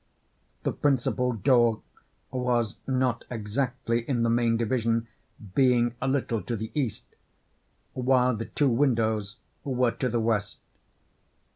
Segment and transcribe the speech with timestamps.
[0.63, 1.83] The principal door
[2.31, 5.07] was not exactly in the main division,
[5.53, 10.57] being a little to the east—while the two windows were to the west.